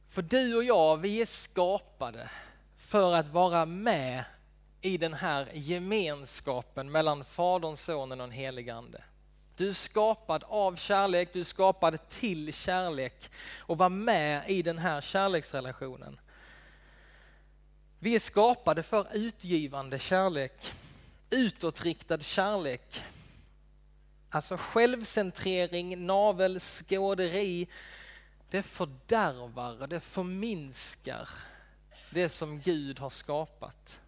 För 0.09 0.21
du 0.21 0.55
och 0.55 0.63
jag, 0.63 0.97
vi 0.97 1.21
är 1.21 1.25
skapade 1.25 2.29
för 2.77 3.13
att 3.13 3.27
vara 3.27 3.65
med 3.65 4.23
i 4.81 4.97
den 4.97 5.13
här 5.13 5.49
gemenskapen 5.53 6.91
mellan 6.91 7.25
Fadern, 7.25 7.77
Sonen 7.77 8.21
och 8.21 8.27
den 8.27 8.37
helige 8.37 8.75
Ande. 8.75 9.03
Du 9.55 9.69
är 9.69 9.73
skapad 9.73 10.43
av 10.47 10.75
kärlek, 10.75 11.33
du 11.33 11.39
är 11.39 11.43
skapad 11.43 12.09
till 12.09 12.53
kärlek 12.53 13.31
och 13.57 13.77
var 13.77 13.89
med 13.89 14.49
i 14.49 14.61
den 14.61 14.77
här 14.77 15.01
kärleksrelationen. 15.01 16.19
Vi 17.99 18.15
är 18.15 18.19
skapade 18.19 18.83
för 18.83 19.07
utgivande 19.13 19.99
kärlek, 19.99 20.73
utåtriktad 21.29 22.19
kärlek. 22.19 23.01
Alltså 24.29 24.57
självcentrering, 24.57 26.05
navelskåderi, 26.05 27.67
det 28.49 28.63
fördärvar, 28.63 29.87
det 29.87 29.99
förminskar 29.99 31.29
det 32.09 32.29
som 32.29 32.59
Gud 32.59 32.99
har 32.99 33.09
skapat. 33.09 33.99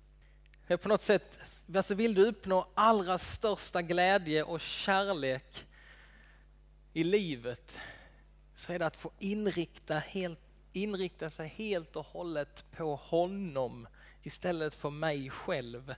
Det 0.68 0.74
är 0.74 0.78
på 0.78 0.90
något 0.90 1.02
sätt 1.02 1.40
Alltså 1.76 1.94
vill 1.94 2.14
du 2.14 2.26
uppnå 2.26 2.68
allra 2.76 3.18
största 3.18 3.82
glädje 3.82 4.44
och 4.44 4.62
kärlek 4.62 5.66
i 6.94 7.04
livet 7.04 7.78
så 8.56 8.74
är 8.74 8.80
det 8.80 8.86
att 8.86 8.98
få 8.98 9.12
inrikta, 9.20 9.98
helt, 9.98 10.42
inrikta 10.74 11.30
sig 11.30 11.48
helt 11.48 11.96
och 11.96 12.06
hållet 12.06 12.66
på 12.72 12.96
honom 12.96 13.88
istället 14.24 14.76
för 14.76 14.90
mig 14.90 15.30
själv. 15.30 15.96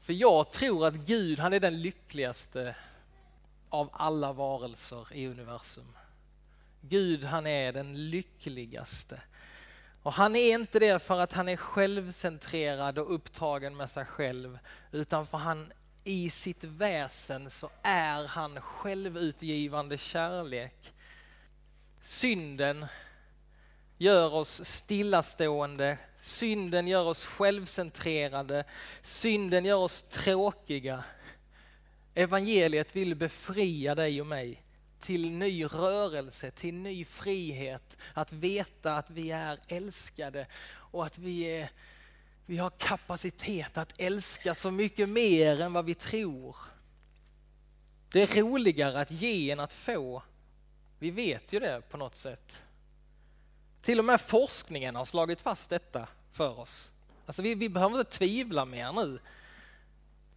För 0.00 0.12
jag 0.12 0.50
tror 0.50 0.86
att 0.86 0.94
Gud, 0.94 1.38
han 1.38 1.52
är 1.52 1.60
den 1.60 1.82
lyckligaste 1.82 2.76
av 3.68 3.90
alla 3.92 4.32
varelser 4.32 5.12
i 5.12 5.26
universum. 5.26 5.96
Gud, 6.80 7.24
han 7.24 7.46
är 7.46 7.72
den 7.72 8.10
lyckligaste. 8.10 9.22
Och 10.06 10.12
han 10.12 10.36
är 10.36 10.54
inte 10.54 10.78
det 10.78 11.02
för 11.02 11.20
att 11.20 11.32
han 11.32 11.48
är 11.48 11.56
självcentrerad 11.56 12.98
och 12.98 13.14
upptagen 13.14 13.76
med 13.76 13.90
sig 13.90 14.04
själv, 14.04 14.58
utan 14.92 15.26
för 15.26 15.38
han 15.38 15.72
i 16.04 16.30
sitt 16.30 16.64
väsen 16.64 17.50
så 17.50 17.70
är 17.82 18.26
han 18.26 18.60
självutgivande 18.60 19.98
kärlek. 19.98 20.94
Synden 22.02 22.86
gör 23.98 24.34
oss 24.34 24.64
stillastående, 24.64 25.98
synden 26.18 26.88
gör 26.88 27.04
oss 27.04 27.24
självcentrerade, 27.24 28.64
synden 29.02 29.64
gör 29.64 29.78
oss 29.78 30.02
tråkiga. 30.02 31.04
Evangeliet 32.14 32.96
vill 32.96 33.14
befria 33.14 33.94
dig 33.94 34.20
och 34.20 34.26
mig 34.26 34.65
till 35.06 35.30
ny 35.30 35.64
rörelse, 35.64 36.50
till 36.50 36.74
ny 36.74 37.04
frihet. 37.04 37.96
Att 38.14 38.32
veta 38.32 38.96
att 38.96 39.10
vi 39.10 39.30
är 39.30 39.58
älskade 39.68 40.46
och 40.72 41.06
att 41.06 41.18
vi, 41.18 41.42
är, 41.42 41.70
vi 42.46 42.58
har 42.58 42.70
kapacitet 42.70 43.76
att 43.76 43.94
älska 43.98 44.54
så 44.54 44.70
mycket 44.70 45.08
mer 45.08 45.60
än 45.60 45.72
vad 45.72 45.84
vi 45.84 45.94
tror. 45.94 46.56
Det 48.12 48.22
är 48.22 48.42
roligare 48.42 49.00
att 49.00 49.10
ge 49.10 49.50
än 49.50 49.60
att 49.60 49.72
få. 49.72 50.22
Vi 50.98 51.10
vet 51.10 51.52
ju 51.52 51.60
det 51.60 51.82
på 51.90 51.96
något 51.96 52.16
sätt. 52.16 52.62
Till 53.82 53.98
och 53.98 54.04
med 54.04 54.20
forskningen 54.20 54.96
har 54.96 55.04
slagit 55.04 55.40
fast 55.40 55.70
detta 55.70 56.08
för 56.30 56.60
oss. 56.60 56.90
Alltså 57.26 57.42
vi, 57.42 57.54
vi 57.54 57.68
behöver 57.68 57.98
inte 57.98 58.10
tvivla 58.10 58.64
mer 58.64 58.92
nu. 58.92 59.18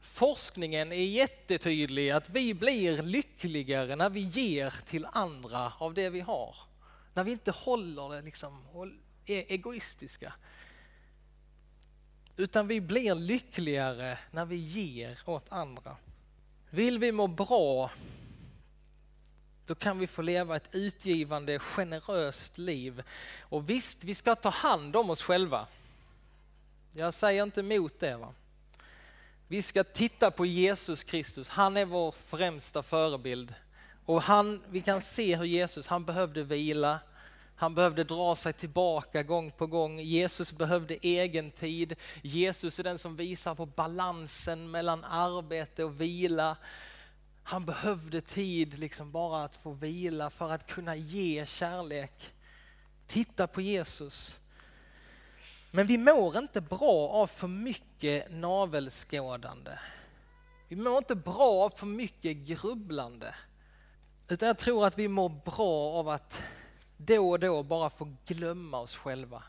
Forskningen 0.01 0.91
är 0.91 1.05
jättetydlig 1.05 2.09
att 2.09 2.29
vi 2.29 2.53
blir 2.53 3.01
lyckligare 3.01 3.95
när 3.95 4.09
vi 4.09 4.19
ger 4.19 4.73
till 4.89 5.07
andra 5.11 5.73
av 5.77 5.93
det 5.93 6.09
vi 6.09 6.19
har. 6.19 6.55
När 7.13 7.23
vi 7.23 7.31
inte 7.31 7.51
håller 7.51 8.15
det 8.15 8.21
liksom 8.21 8.67
och 8.73 8.87
är 9.25 9.51
egoistiska. 9.51 10.33
utan 12.37 12.67
vi 12.67 12.81
blir 12.81 13.15
lyckligare 13.15 14.17
när 14.31 14.45
vi 14.45 14.55
ger 14.55 15.19
åt 15.25 15.45
andra. 15.49 15.97
Vill 16.69 16.99
vi 16.99 17.11
må 17.11 17.27
bra, 17.27 17.91
då 19.65 19.75
kan 19.75 19.99
vi 19.99 20.07
få 20.07 20.21
leva 20.21 20.55
ett 20.55 20.75
utgivande, 20.75 21.59
generöst 21.59 22.57
liv. 22.57 23.03
Och 23.39 23.69
visst, 23.69 24.03
vi 24.03 24.15
ska 24.15 24.35
ta 24.35 24.49
hand 24.49 24.95
om 24.95 25.09
oss 25.09 25.21
själva. 25.21 25.67
Jag 26.93 27.13
säger 27.13 27.43
inte 27.43 27.59
emot 27.59 27.99
det. 27.99 28.17
Va? 28.17 28.33
Vi 29.51 29.61
ska 29.61 29.83
titta 29.83 30.31
på 30.31 30.45
Jesus 30.45 31.03
Kristus, 31.03 31.49
han 31.49 31.77
är 31.77 31.85
vår 31.85 32.11
främsta 32.11 32.83
förebild. 32.83 33.53
Och 34.05 34.21
han, 34.21 34.63
vi 34.69 34.81
kan 34.81 35.01
se 35.01 35.35
hur 35.35 35.45
Jesus, 35.45 35.87
han 35.87 36.05
behövde 36.05 36.43
vila, 36.43 36.99
han 37.55 37.75
behövde 37.75 38.03
dra 38.03 38.35
sig 38.35 38.53
tillbaka 38.53 39.23
gång 39.23 39.51
på 39.51 39.67
gång. 39.67 39.99
Jesus 39.99 40.53
behövde 40.53 40.97
egen 41.01 41.51
tid. 41.51 41.95
Jesus 42.21 42.79
är 42.79 42.83
den 42.83 42.97
som 42.97 43.15
visar 43.15 43.55
på 43.55 43.65
balansen 43.65 44.71
mellan 44.71 45.03
arbete 45.03 45.83
och 45.83 46.01
vila. 46.01 46.57
Han 47.43 47.65
behövde 47.65 48.21
tid 48.21 48.79
liksom 48.79 49.11
bara 49.11 49.43
att 49.43 49.55
få 49.55 49.71
vila 49.71 50.29
för 50.29 50.51
att 50.51 50.67
kunna 50.67 50.95
ge 50.95 51.45
kärlek. 51.45 52.33
Titta 53.07 53.47
på 53.47 53.61
Jesus. 53.61 54.38
Men 55.71 55.87
vi 55.87 55.97
mår 55.97 56.37
inte 56.37 56.61
bra 56.61 57.09
av 57.09 57.27
för 57.27 57.47
mycket 57.47 58.31
navelskådande. 58.31 59.71
Vi 60.67 60.75
mår 60.75 60.97
inte 60.97 61.15
bra 61.15 61.65
av 61.65 61.69
för 61.69 61.85
mycket 61.85 62.37
grubblande. 62.37 63.35
Utan 64.27 64.47
jag 64.47 64.57
tror 64.57 64.85
att 64.85 64.97
vi 64.97 65.07
mår 65.07 65.29
bra 65.29 65.93
av 65.93 66.09
att 66.09 66.41
då 66.97 67.29
och 67.29 67.39
då 67.39 67.63
bara 67.63 67.89
få 67.89 68.15
glömma 68.25 68.79
oss 68.79 68.95
själva. 68.95 69.43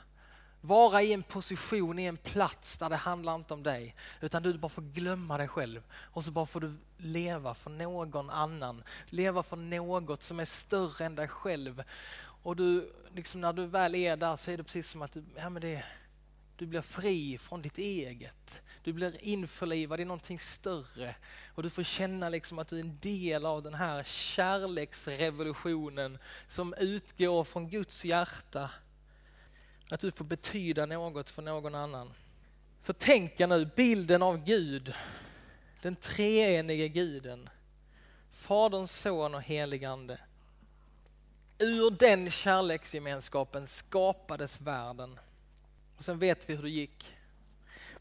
Vara 0.61 1.03
i 1.03 1.13
en 1.13 1.23
position, 1.23 1.99
i 1.99 2.05
en 2.05 2.17
plats 2.17 2.79
där 2.79 2.91
det 2.91 2.97
handlar 2.97 3.35
inte 3.35 3.55
om 3.55 3.63
dig, 3.63 3.95
utan 4.21 4.43
du 4.43 4.59
bara 4.59 4.69
får 4.69 4.83
glömma 4.83 5.39
dig 5.39 5.49
själv 5.49 5.83
och 5.95 6.25
så 6.25 6.31
bara 6.31 6.47
får 6.47 6.61
du 6.61 6.77
leva 6.97 7.55
för 7.55 7.71
någon 7.71 8.31
annan. 8.31 8.83
Leva 9.07 9.43
för 9.43 9.57
något 9.57 10.23
som 10.23 10.41
är 10.41 10.45
större 10.45 11.05
än 11.05 11.15
dig 11.15 11.29
själv. 11.29 11.83
Och 12.43 12.57
du, 12.57 12.93
liksom 13.15 13.41
när 13.41 13.53
du 13.53 13.67
väl 13.67 13.95
är 13.95 14.17
där 14.17 14.37
så 14.37 14.51
är 14.51 14.57
det 14.57 14.65
precis 14.65 14.91
som 14.91 15.03
att 15.03 15.13
du, 15.13 15.25
ja, 15.37 15.51
men 15.51 15.63
det, 15.63 15.85
du 16.61 16.67
blir 16.67 16.81
fri 16.81 17.39
från 17.39 17.63
ditt 17.63 17.79
eget. 17.79 18.63
Du 18.83 18.93
blir 18.93 19.25
införlivad 19.25 20.01
i 20.01 20.05
någonting 20.05 20.39
större 20.39 21.15
och 21.55 21.63
du 21.63 21.71
får 21.71 21.83
känna 21.83 22.29
liksom 22.29 22.59
att 22.59 22.69
du 22.69 22.77
är 22.77 22.81
en 22.81 22.99
del 23.01 23.47
av 23.47 23.63
den 23.63 23.75
här 23.75 24.03
kärleksrevolutionen 24.03 26.19
som 26.49 26.75
utgår 26.75 27.45
från 27.45 27.69
Guds 27.69 28.05
hjärta. 28.05 28.71
Att 29.91 30.01
du 30.01 30.11
får 30.11 30.25
betyda 30.25 30.87
något 30.87 31.31
för 31.31 31.43
någon 31.43 31.75
annan. 31.75 32.13
Så 32.87 32.93
tänk 32.93 33.39
nu 33.39 33.71
bilden 33.77 34.23
av 34.23 34.45
Gud, 34.45 34.95
den 35.83 35.97
treenige 35.97 36.89
guden, 36.89 37.49
Faderns, 38.33 39.01
Son 39.01 39.35
och 39.35 39.43
helig 39.43 39.85
Ande. 39.85 40.19
Ur 41.59 41.91
den 41.91 42.31
kärleksgemenskapen 42.31 43.67
skapades 43.67 44.61
världen. 44.61 45.19
Och 46.01 46.05
sen 46.05 46.19
vet 46.19 46.51
vi 46.51 46.55
hur 46.55 46.63
det 46.63 46.71
gick. 46.71 47.15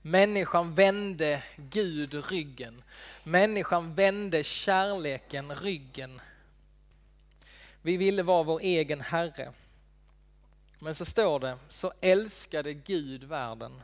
Människan 0.01 0.75
vände 0.75 1.43
Gud 1.55 2.13
ryggen. 2.29 2.83
Människan 3.23 3.93
vände 3.93 4.43
kärleken 4.43 5.55
ryggen. 5.55 6.21
Vi 7.81 7.97
ville 7.97 8.23
vara 8.23 8.43
vår 8.43 8.59
egen 8.61 9.01
Herre. 9.01 9.53
Men 10.79 10.95
så 10.95 11.05
står 11.05 11.39
det, 11.39 11.57
så 11.69 11.93
älskade 12.01 12.73
Gud 12.73 13.23
världen 13.23 13.81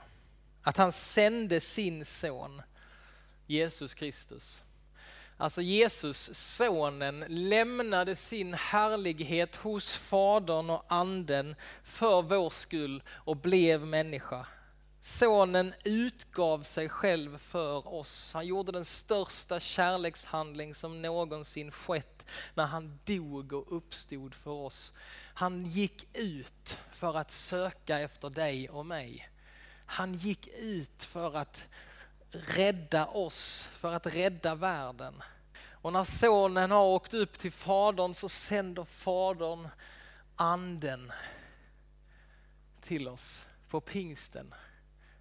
att 0.62 0.77
han 0.77 0.91
sände 0.91 1.60
sin 1.60 2.05
son 2.05 2.62
Jesus 3.48 3.93
Kristus. 3.93 4.63
Alltså 5.37 5.61
Jesus, 5.61 6.29
sonen, 6.33 7.25
lämnade 7.27 8.15
sin 8.15 8.53
härlighet 8.53 9.55
hos 9.55 9.95
Fadern 9.97 10.69
och 10.69 10.85
Anden 10.87 11.55
för 11.83 12.21
vår 12.21 12.50
skull 12.50 13.03
och 13.09 13.37
blev 13.37 13.87
människa. 13.87 14.48
Sonen 15.01 15.74
utgav 15.83 16.63
sig 16.63 16.89
själv 16.89 17.37
för 17.37 17.87
oss. 17.87 18.33
Han 18.33 18.48
gjorde 18.48 18.71
den 18.71 18.85
största 18.85 19.59
kärlekshandling 19.59 20.75
som 20.75 21.01
någonsin 21.01 21.71
skett 21.71 22.25
när 22.53 22.65
han 22.65 23.00
dog 23.05 23.53
och 23.53 23.77
uppstod 23.77 24.33
för 24.33 24.51
oss. 24.51 24.93
Han 25.33 25.65
gick 25.65 26.07
ut 26.13 26.79
för 26.91 27.17
att 27.17 27.31
söka 27.31 28.00
efter 28.00 28.29
dig 28.29 28.69
och 28.69 28.85
mig. 28.85 29.29
Han 29.85 30.13
gick 30.13 30.48
ut 30.48 31.03
för 31.03 31.37
att 31.37 31.67
rädda 32.48 33.05
oss, 33.05 33.69
för 33.77 33.93
att 33.93 34.15
rädda 34.15 34.55
världen. 34.55 35.24
Och 35.71 35.93
när 35.93 36.03
sonen 36.03 36.71
har 36.71 36.85
åkt 36.85 37.13
upp 37.13 37.39
till 37.39 37.51
fadern 37.51 38.13
så 38.13 38.29
sänder 38.29 38.83
fadern 38.83 39.67
anden 40.35 41.11
till 42.81 43.07
oss 43.07 43.45
på 43.69 43.81
pingsten. 43.81 44.53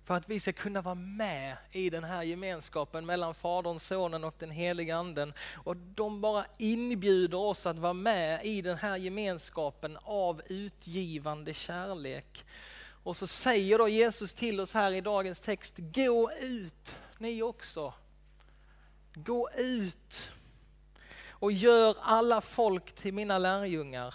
För 0.05 0.15
att 0.15 0.29
vi 0.29 0.41
ska 0.41 0.53
kunna 0.53 0.81
vara 0.81 0.95
med 0.95 1.57
i 1.73 1.91
den 1.91 2.05
här 2.05 2.23
gemenskapen 2.23 3.07
mellan 3.07 3.35
Fadern, 3.35 3.79
Sonen 3.79 4.25
och 4.25 4.35
den 4.39 4.51
heliga 4.51 4.97
Anden. 4.97 5.33
Och 5.55 5.77
de 5.77 6.21
bara 6.21 6.47
inbjuder 6.59 7.39
oss 7.39 7.67
att 7.67 7.79
vara 7.79 7.93
med 7.93 8.45
i 8.45 8.63
den 8.63 8.77
här 8.77 8.97
gemenskapen 8.97 9.99
av 10.03 10.43
utgivande 10.47 11.55
kärlek. 11.55 12.45
Och 13.05 13.17
så 13.17 13.27
säger 13.27 13.79
då 13.79 13.89
Jesus 13.89 14.35
till 14.35 14.61
oss 14.61 14.75
här 14.75 14.93
i 14.93 15.01
dagens 15.01 15.41
text, 15.41 15.75
gå 15.79 16.33
ut 16.41 16.95
ni 17.19 17.43
också. 17.43 17.95
Gå 19.15 19.51
ut 19.57 20.31
och 21.31 21.53
gör 21.53 21.97
alla 22.01 22.41
folk 22.41 22.93
till 22.93 23.15
mina 23.15 23.39
lärjungar. 23.39 24.15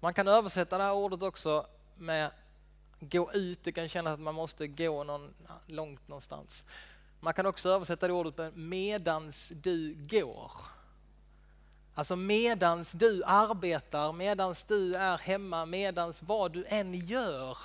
Man 0.00 0.14
kan 0.14 0.28
översätta 0.28 0.78
det 0.78 0.84
här 0.84 0.92
ordet 0.92 1.22
också 1.22 1.66
med 1.96 2.30
gå 3.00 3.32
ut, 3.32 3.64
det 3.64 3.72
kan 3.72 3.88
kännas 3.88 4.14
att 4.14 4.20
man 4.20 4.34
måste 4.34 4.66
gå 4.66 5.04
någon, 5.04 5.34
långt 5.66 6.08
någonstans. 6.08 6.64
Man 7.20 7.34
kan 7.34 7.46
också 7.46 7.68
översätta 7.68 8.06
det 8.06 8.12
ordet 8.12 8.36
med 8.36 8.58
medans 8.58 9.52
du 9.54 9.94
går. 9.94 10.52
Alltså 11.94 12.16
medans 12.16 12.92
du 12.92 13.22
arbetar, 13.24 14.12
medans 14.12 14.62
du 14.62 14.94
är 14.94 15.18
hemma, 15.18 15.66
medans 15.66 16.22
vad 16.22 16.52
du 16.52 16.64
än 16.68 16.94
gör 16.94 17.58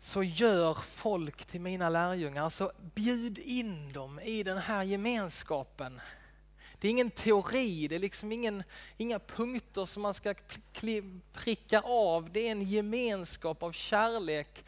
så 0.00 0.22
gör 0.22 0.74
folk 0.74 1.44
till 1.44 1.60
mina 1.60 1.88
lärjungar. 1.88 2.50
Så 2.50 2.72
bjud 2.94 3.38
in 3.38 3.92
dem 3.92 4.20
i 4.20 4.42
den 4.42 4.58
här 4.58 4.82
gemenskapen. 4.82 6.00
Det 6.78 6.88
är 6.88 6.90
ingen 6.90 7.10
teori, 7.10 7.88
det 7.88 7.94
är 7.94 7.98
liksom 7.98 8.32
ingen, 8.32 8.62
inga 8.96 9.18
punkter 9.18 9.84
som 9.84 10.02
man 10.02 10.14
ska 10.14 10.34
pricka 11.32 11.80
av. 11.80 12.32
Det 12.32 12.40
är 12.40 12.52
en 12.52 12.62
gemenskap 12.62 13.62
av 13.62 13.72
kärlek. 13.72 14.64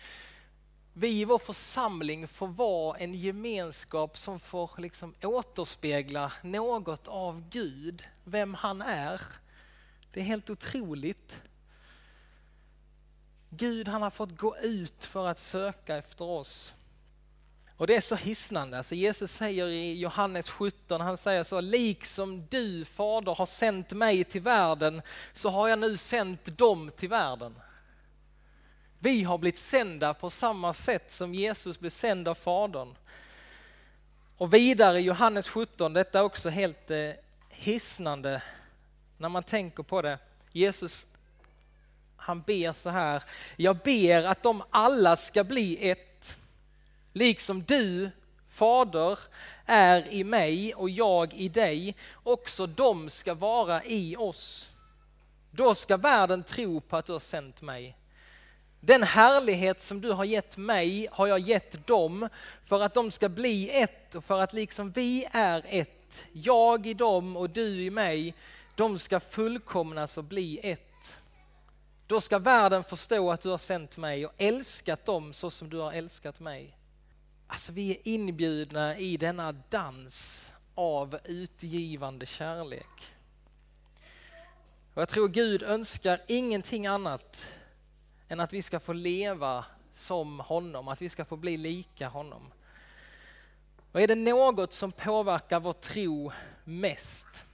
Vi 0.92 1.08
i 1.08 1.24
vår 1.24 1.38
församling 1.38 2.28
får 2.28 2.46
vara 2.46 2.98
en 2.98 3.14
gemenskap 3.14 4.18
som 4.18 4.40
får 4.40 4.70
liksom 4.78 5.14
återspegla 5.22 6.32
något 6.42 7.08
av 7.08 7.48
Gud, 7.50 8.02
vem 8.24 8.54
han 8.54 8.82
är. 8.82 9.20
Det 10.12 10.20
är 10.20 10.24
helt 10.24 10.50
otroligt. 10.50 11.34
Gud 13.56 13.88
han 13.88 14.02
har 14.02 14.10
fått 14.10 14.36
gå 14.36 14.56
ut 14.56 15.04
för 15.04 15.28
att 15.28 15.38
söka 15.38 15.96
efter 15.96 16.24
oss. 16.24 16.74
Och 17.76 17.86
det 17.86 17.96
är 17.96 18.00
så 18.00 18.14
hisnande. 18.14 18.78
Alltså 18.78 18.94
Jesus 18.94 19.32
säger 19.32 19.66
i 19.66 19.98
Johannes 19.98 20.50
17, 20.50 21.00
han 21.00 21.16
säger 21.16 21.44
så, 21.44 21.60
liksom 21.60 22.46
du 22.50 22.84
fader 22.84 23.34
har 23.34 23.46
sänt 23.46 23.92
mig 23.92 24.24
till 24.24 24.40
världen 24.40 25.02
så 25.32 25.48
har 25.48 25.68
jag 25.68 25.78
nu 25.78 25.96
sänt 25.96 26.58
dem 26.58 26.90
till 26.96 27.08
världen. 27.08 27.54
Vi 28.98 29.22
har 29.22 29.38
blivit 29.38 29.58
sända 29.58 30.14
på 30.14 30.30
samma 30.30 30.74
sätt 30.74 31.12
som 31.12 31.34
Jesus 31.34 31.80
blev 31.80 31.90
sänd 31.90 32.28
av 32.28 32.34
Fadern. 32.34 32.94
Och 34.36 34.54
vidare 34.54 34.98
i 34.98 35.02
Johannes 35.02 35.48
17, 35.48 35.92
detta 35.92 36.18
är 36.18 36.22
också 36.22 36.48
helt 36.48 36.90
eh, 36.90 37.10
hisnande 37.48 38.42
när 39.18 39.28
man 39.28 39.42
tänker 39.42 39.82
på 39.82 40.02
det. 40.02 40.18
Jesus 40.52 41.06
han 42.22 42.40
ber 42.40 42.72
så 42.72 42.90
här, 42.90 43.22
jag 43.56 43.76
ber 43.76 44.24
att 44.24 44.42
de 44.42 44.62
alla 44.70 45.16
ska 45.16 45.44
bli 45.44 45.90
ett 45.90 46.08
Liksom 47.12 47.62
du, 47.62 48.10
Fader, 48.48 49.18
är 49.66 50.12
i 50.14 50.24
mig 50.24 50.74
och 50.74 50.90
jag 50.90 51.34
i 51.34 51.48
dig, 51.48 51.96
också 52.22 52.66
de 52.66 53.10
ska 53.10 53.34
vara 53.34 53.84
i 53.84 54.16
oss. 54.16 54.70
Då 55.50 55.74
ska 55.74 55.96
världen 55.96 56.42
tro 56.42 56.80
på 56.80 56.96
att 56.96 57.06
du 57.06 57.12
har 57.12 57.18
sänt 57.18 57.62
mig. 57.62 57.96
Den 58.80 59.02
härlighet 59.02 59.80
som 59.80 60.00
du 60.00 60.12
har 60.12 60.24
gett 60.24 60.56
mig 60.56 61.08
har 61.12 61.26
jag 61.26 61.38
gett 61.38 61.86
dem 61.86 62.28
för 62.64 62.80
att 62.80 62.94
de 62.94 63.10
ska 63.10 63.28
bli 63.28 63.70
ett 63.70 64.14
och 64.14 64.24
för 64.24 64.40
att 64.40 64.52
liksom 64.52 64.90
vi 64.90 65.26
är 65.32 65.64
ett, 65.68 66.24
jag 66.32 66.86
i 66.86 66.94
dem 66.94 67.36
och 67.36 67.50
du 67.50 67.82
i 67.82 67.90
mig, 67.90 68.34
de 68.74 68.98
ska 68.98 69.20
fullkomnas 69.20 70.18
och 70.18 70.24
bli 70.24 70.60
ett. 70.62 70.91
Då 72.12 72.20
ska 72.20 72.38
världen 72.38 72.84
förstå 72.84 73.30
att 73.30 73.40
du 73.40 73.48
har 73.48 73.58
sänt 73.58 73.96
mig 73.96 74.26
och 74.26 74.32
älskat 74.38 75.04
dem 75.04 75.32
så 75.32 75.50
som 75.50 75.70
du 75.70 75.78
har 75.78 75.92
älskat 75.92 76.40
mig. 76.40 76.76
Alltså 77.46 77.72
vi 77.72 77.90
är 77.90 78.08
inbjudna 78.08 78.98
i 78.98 79.16
denna 79.16 79.52
dans 79.52 80.46
av 80.74 81.18
utgivande 81.24 82.26
kärlek. 82.26 83.14
Och 84.94 85.02
jag 85.02 85.08
tror 85.08 85.28
Gud 85.28 85.62
önskar 85.62 86.20
ingenting 86.28 86.86
annat 86.86 87.46
än 88.28 88.40
att 88.40 88.52
vi 88.52 88.62
ska 88.62 88.80
få 88.80 88.92
leva 88.92 89.64
som 89.92 90.40
honom, 90.40 90.88
att 90.88 91.02
vi 91.02 91.08
ska 91.08 91.24
få 91.24 91.36
bli 91.36 91.56
lika 91.56 92.08
honom. 92.08 92.52
Och 93.92 94.00
är 94.00 94.08
det 94.08 94.14
något 94.14 94.72
som 94.72 94.92
påverkar 94.92 95.60
vår 95.60 95.72
tro 95.72 96.32
mest 96.64 97.44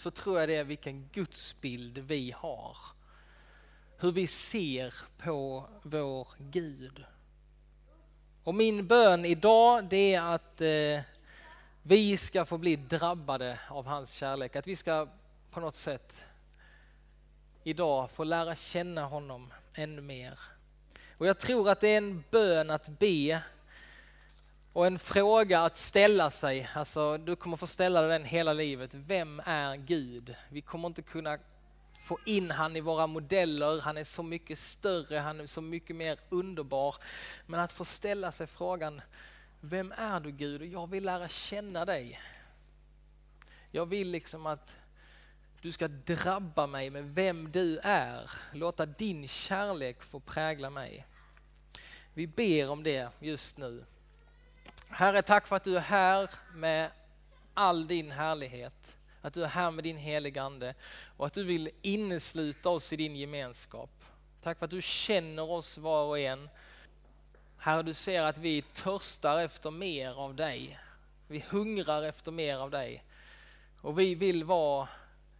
så 0.00 0.10
tror 0.10 0.40
jag 0.40 0.48
det 0.48 0.56
är 0.56 0.64
vilken 0.64 1.08
gudsbild 1.12 1.98
vi 1.98 2.34
har. 2.36 2.76
Hur 3.98 4.12
vi 4.12 4.26
ser 4.26 4.94
på 5.18 5.68
vår 5.82 6.28
Gud. 6.38 7.04
Och 8.44 8.54
min 8.54 8.86
bön 8.86 9.24
idag 9.24 9.84
det 9.84 10.14
är 10.14 10.34
att 10.34 10.60
eh, 10.60 11.00
vi 11.82 12.16
ska 12.16 12.44
få 12.44 12.58
bli 12.58 12.76
drabbade 12.76 13.58
av 13.68 13.86
hans 13.86 14.12
kärlek. 14.12 14.56
Att 14.56 14.66
vi 14.66 14.76
ska 14.76 15.08
på 15.50 15.60
något 15.60 15.76
sätt 15.76 16.24
idag 17.64 18.10
få 18.10 18.24
lära 18.24 18.56
känna 18.56 19.04
honom 19.04 19.52
ännu 19.74 20.02
mer. 20.02 20.38
Och 21.18 21.26
jag 21.26 21.38
tror 21.38 21.68
att 21.68 21.80
det 21.80 21.88
är 21.88 21.98
en 21.98 22.24
bön 22.30 22.70
att 22.70 22.88
be 22.88 23.42
och 24.72 24.86
en 24.86 24.98
fråga 24.98 25.60
att 25.60 25.76
ställa 25.76 26.30
sig. 26.30 26.68
Alltså, 26.74 27.18
du 27.18 27.36
kommer 27.36 27.56
få 27.56 27.66
ställa 27.66 28.02
den 28.02 28.24
hela 28.24 28.52
livet. 28.52 28.90
Vem 28.94 29.40
är 29.44 29.76
Gud? 29.76 30.34
Vi 30.48 30.60
kommer 30.60 30.88
inte 30.88 31.02
kunna 31.02 31.38
få 32.00 32.18
in 32.26 32.50
han 32.50 32.76
i 32.76 32.80
våra 32.80 33.06
modeller. 33.06 33.80
Han 33.80 33.96
är 33.96 34.04
så 34.04 34.22
mycket 34.22 34.58
större, 34.58 35.18
han 35.18 35.40
är 35.40 35.46
så 35.46 35.60
mycket 35.60 35.96
mer 35.96 36.18
underbar. 36.28 36.94
Men 37.46 37.60
att 37.60 37.72
få 37.72 37.84
ställa 37.84 38.32
sig 38.32 38.46
frågan, 38.46 39.00
vem 39.60 39.92
är 39.92 40.20
du 40.20 40.30
Gud? 40.30 40.62
Jag 40.62 40.90
vill 40.90 41.04
lära 41.04 41.28
känna 41.28 41.84
dig. 41.84 42.20
Jag 43.70 43.86
vill 43.86 44.10
liksom 44.10 44.46
att 44.46 44.76
du 45.60 45.72
ska 45.72 45.88
drabba 45.88 46.66
mig 46.66 46.90
med 46.90 47.14
vem 47.14 47.52
du 47.52 47.78
är. 47.78 48.30
Låta 48.52 48.86
din 48.86 49.28
kärlek 49.28 50.02
få 50.02 50.20
prägla 50.20 50.70
mig. 50.70 51.06
Vi 52.14 52.26
ber 52.26 52.68
om 52.68 52.82
det 52.82 53.08
just 53.20 53.56
nu. 53.56 53.84
Herre, 54.92 55.22
tack 55.22 55.46
för 55.46 55.56
att 55.56 55.64
du 55.64 55.76
är 55.76 55.80
här 55.80 56.30
med 56.54 56.90
all 57.54 57.86
din 57.86 58.10
härlighet. 58.10 58.96
Att 59.22 59.34
du 59.34 59.42
är 59.44 59.48
här 59.48 59.70
med 59.70 59.84
din 59.84 59.96
heligande 59.96 60.74
och 61.16 61.26
att 61.26 61.32
du 61.32 61.44
vill 61.44 61.70
innesluta 61.82 62.68
oss 62.68 62.92
i 62.92 62.96
din 62.96 63.16
gemenskap. 63.16 63.90
Tack 64.42 64.58
för 64.58 64.64
att 64.64 64.70
du 64.70 64.82
känner 64.82 65.50
oss 65.50 65.78
var 65.78 66.04
och 66.04 66.18
en. 66.18 66.48
Herre, 67.58 67.82
du 67.82 67.94
ser 67.94 68.22
att 68.22 68.38
vi 68.38 68.62
törstar 68.62 69.38
efter 69.38 69.70
mer 69.70 70.10
av 70.10 70.34
dig. 70.34 70.78
Vi 71.28 71.44
hungrar 71.48 72.02
efter 72.02 72.32
mer 72.32 72.56
av 72.56 72.70
dig. 72.70 73.04
Och 73.80 73.98
vi 73.98 74.14
vill 74.14 74.44
vara 74.44 74.88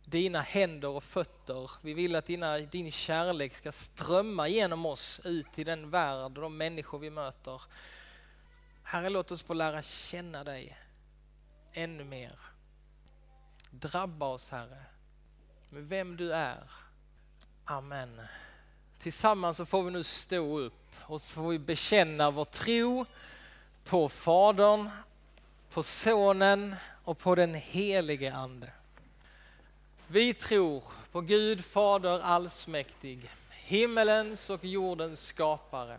dina 0.05 0.41
händer 0.41 0.89
och 0.89 1.05
fötter. 1.05 1.71
Vi 1.83 1.95
vill 1.95 2.17
att 2.17 2.27
dina, 2.27 2.59
din 2.59 2.93
kärlek 2.93 3.55
ska 3.55 3.73
strömma 3.73 4.49
genom 4.49 4.87
oss 4.87 5.21
ut 5.25 5.59
i 5.59 5.65
den 5.65 5.91
värld 5.91 6.39
och 6.39 6.43
de 6.43 6.57
människor 6.57 6.99
vi 6.99 7.11
möter. 7.11 7.63
Herre, 8.93 9.09
låt 9.09 9.31
oss 9.31 9.43
få 9.43 9.55
lära 9.55 9.83
känna 9.83 10.45
dig 10.45 10.79
ännu 11.73 12.05
mer. 12.05 12.39
Drabba 13.71 14.27
oss 14.27 14.51
Herre, 14.51 14.83
med 15.69 15.89
vem 15.89 16.17
du 16.17 16.33
är. 16.33 16.71
Amen. 17.65 18.21
Tillsammans 18.99 19.57
så 19.57 19.67
får 19.67 19.83
vi 19.83 19.91
nu 19.91 20.05
stå 20.05 20.59
upp 20.59 20.91
och 21.01 21.23
så 21.23 21.35
får 21.35 21.49
vi 21.49 21.59
bekänna 21.59 22.31
vår 22.31 22.45
tro 22.45 23.07
på 23.85 24.09
Fadern, 24.09 24.91
på 25.73 25.83
Sonen 25.83 26.77
och 27.05 27.19
på 27.19 27.35
den 27.35 27.55
helige 27.55 28.35
Ande. 28.35 28.73
Vi 30.07 30.35
tror 30.35 30.85
på 31.13 31.21
Gud 31.21 31.65
Fader 31.65 32.21
allsmäktig, 32.21 33.31
himmelens 33.51 34.51
och 34.51 34.65
jordens 34.65 35.21
skapare. 35.21 35.99